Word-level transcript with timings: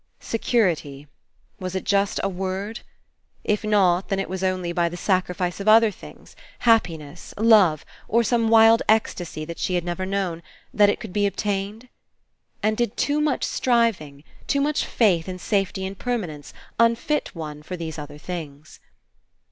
Security. 0.19 1.05
Was 1.59 1.75
It 1.75 1.83
just 1.83 2.19
a 2.23 2.27
word? 2.27 2.79
If 3.43 3.63
not, 3.63 4.09
then 4.09 4.27
was 4.27 4.41
It 4.41 4.47
only 4.47 4.71
by 4.71 4.89
the 4.89 4.97
sacrifice 4.97 5.59
of 5.59 5.67
other 5.67 5.91
things, 5.91 6.35
happiness, 6.61 7.35
love, 7.37 7.85
or 8.07 8.23
some 8.23 8.49
wild 8.49 8.81
ecstasy 8.89 9.45
that 9.45 9.59
she 9.59 9.75
had 9.75 9.83
never 9.85 10.03
known, 10.07 10.41
that 10.73 10.89
It 10.89 10.99
could 10.99 11.13
be 11.13 11.27
obtained? 11.27 11.87
And 12.63 12.75
did 12.75 12.97
too 12.97 13.21
much 13.21 13.43
striving, 13.43 14.23
too 14.47 14.59
much 14.59 14.85
faith 14.85 15.29
In 15.29 15.37
safety 15.37 15.85
and 15.85 15.99
permanence, 15.99 16.51
unfit 16.79 17.35
one 17.35 17.61
for 17.61 17.77
these 17.77 17.99
other 17.99 18.17
things? 18.17 18.79